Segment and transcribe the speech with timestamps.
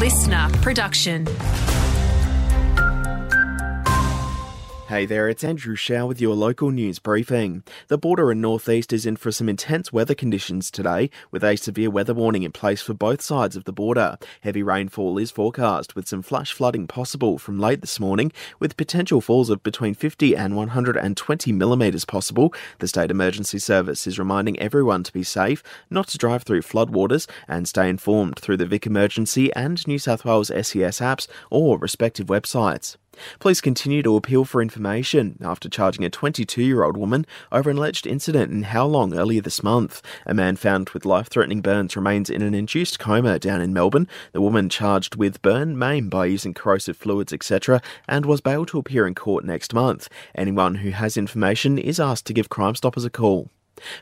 [0.00, 1.26] listener production.
[4.90, 7.62] Hey there, it's Andrew Shaw with your local news briefing.
[7.86, 11.88] The border in northeast is in for some intense weather conditions today, with a severe
[11.88, 14.18] weather warning in place for both sides of the border.
[14.40, 19.20] Heavy rainfall is forecast, with some flash flooding possible from late this morning, with potential
[19.20, 22.52] falls of between 50 and 120 millimetres possible.
[22.80, 27.30] The State Emergency Service is reminding everyone to be safe, not to drive through floodwaters,
[27.46, 32.26] and stay informed through the Vic Emergency and New South Wales SES apps or respective
[32.26, 32.96] websites.
[33.38, 37.78] Police continue to appeal for information after charging a 22 year old woman over an
[37.78, 40.00] alleged incident in Howlong earlier this month.
[40.26, 44.08] A man found with life threatening burns remains in an induced coma down in Melbourne.
[44.32, 48.78] The woman charged with burn, maim by using corrosive fluids, etc., and was bailed to
[48.78, 50.08] appear in court next month.
[50.34, 53.50] Anyone who has information is asked to give Crime Stoppers a call.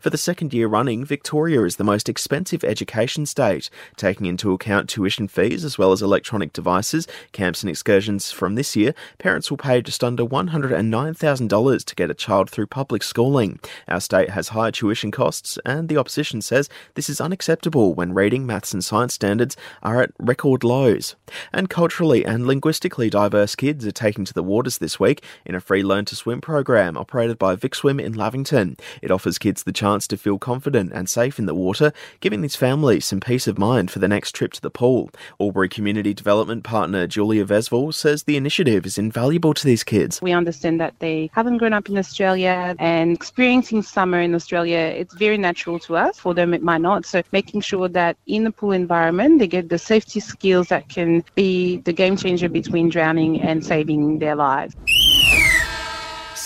[0.00, 4.88] For the second year running, Victoria is the most expensive education state, taking into account
[4.88, 8.94] tuition fees as well as electronic devices, camps, and excursions from this year.
[9.18, 13.58] Parents will pay just under $109,000 to get a child through public schooling.
[13.88, 18.46] Our state has higher tuition costs, and the opposition says this is unacceptable when reading,
[18.46, 21.16] maths, and science standards are at record lows.
[21.52, 25.60] And culturally and linguistically diverse kids are taking to the waters this week in a
[25.60, 28.76] free learn to swim program operated by Vic Swim in Lavington.
[29.02, 32.56] It offers kids the chance to feel confident and safe in the water, giving these
[32.56, 35.10] families some peace of mind for the next trip to the pool.
[35.38, 40.22] Albury Community Development Partner Julia Vesval says the initiative is invaluable to these kids.
[40.22, 45.14] We understand that they haven't grown up in Australia and experiencing summer in Australia, it's
[45.14, 46.18] very natural to us.
[46.18, 47.04] For them, it might not.
[47.04, 51.24] So making sure that in the pool environment, they get the safety skills that can
[51.34, 54.74] be the game changer between drowning and saving their lives.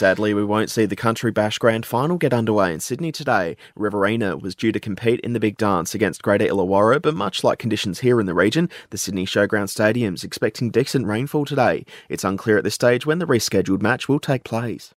[0.00, 3.58] Sadly, we won't see the Country Bash Grand Final get underway in Sydney today.
[3.76, 7.58] Riverina was due to compete in the big dance against Greater Illawarra, but much like
[7.58, 11.84] conditions here in the region, the Sydney Showground Stadium's expecting decent rainfall today.
[12.08, 14.94] It's unclear at this stage when the rescheduled match will take place.